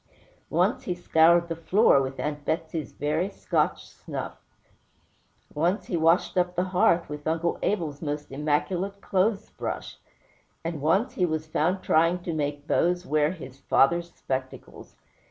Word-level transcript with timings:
Once 0.49 0.85
he 0.85 0.95
scoured 0.95 1.47
the 1.47 1.55
floor 1.55 2.01
with 2.01 2.19
Aunt 2.19 2.43
Betsey's 2.43 2.91
very 2.91 3.29
Scotch 3.29 3.87
snuff; 3.87 4.35
once 5.53 5.85
he 5.85 5.95
washed 5.95 6.39
up 6.39 6.55
the 6.55 6.63
hearth 6.63 7.07
with 7.07 7.27
Uncle 7.27 7.59
Abel's 7.61 8.01
most 8.01 8.31
immaculate 8.31 8.99
clothes 8.99 9.51
brush; 9.51 9.99
and 10.65 10.81
once 10.81 11.13
he 11.13 11.25
was 11.27 11.45
found 11.45 11.83
trying 11.83 12.17
to 12.23 12.33
make 12.33 12.65
Bose 12.65 13.05
wear 13.05 13.31
his 13.31 13.59
father's 13.59 14.11
spectacles. 14.15 14.95